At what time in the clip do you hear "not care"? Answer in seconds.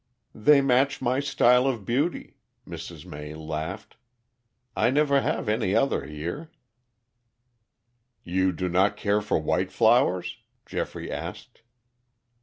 8.67-9.21